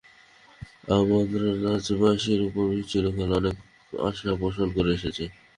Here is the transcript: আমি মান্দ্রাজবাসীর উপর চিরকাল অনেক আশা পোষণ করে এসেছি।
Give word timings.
আমি 0.87 1.03
মান্দ্রাজবাসীর 1.09 2.41
উপর 2.47 2.65
চিরকাল 2.89 3.31
অনেক 3.39 3.55
আশা 3.93 4.31
পোষণ 4.41 4.67
করে 4.75 4.91
এসেছি। 4.97 5.23